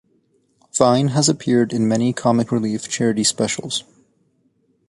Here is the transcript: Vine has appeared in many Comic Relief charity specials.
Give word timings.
Vine 0.75 1.09
has 1.09 1.29
appeared 1.29 1.71
in 1.71 1.87
many 1.87 2.11
Comic 2.11 2.51
Relief 2.51 2.89
charity 2.89 3.23
specials. 3.23 3.83